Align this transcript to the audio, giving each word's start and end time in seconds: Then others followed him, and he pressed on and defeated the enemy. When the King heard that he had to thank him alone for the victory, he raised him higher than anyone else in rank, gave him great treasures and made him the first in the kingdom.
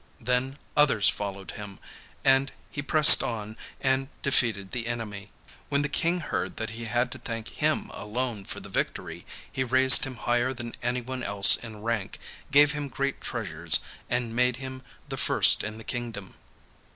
Then 0.19 0.57
others 0.75 1.09
followed 1.09 1.51
him, 1.51 1.77
and 2.25 2.51
he 2.71 2.81
pressed 2.81 3.21
on 3.21 3.55
and 3.79 4.09
defeated 4.23 4.71
the 4.71 4.87
enemy. 4.87 5.29
When 5.69 5.83
the 5.83 5.89
King 5.89 6.21
heard 6.21 6.57
that 6.57 6.71
he 6.71 6.85
had 6.85 7.11
to 7.11 7.19
thank 7.19 7.49
him 7.49 7.91
alone 7.93 8.45
for 8.45 8.59
the 8.59 8.67
victory, 8.67 9.27
he 9.51 9.63
raised 9.63 10.03
him 10.05 10.15
higher 10.15 10.53
than 10.53 10.73
anyone 10.81 11.21
else 11.21 11.55
in 11.55 11.83
rank, 11.83 12.17
gave 12.49 12.71
him 12.71 12.87
great 12.87 13.21
treasures 13.21 13.79
and 14.09 14.35
made 14.35 14.55
him 14.55 14.81
the 15.07 15.17
first 15.17 15.63
in 15.63 15.77
the 15.77 15.83
kingdom. 15.83 16.33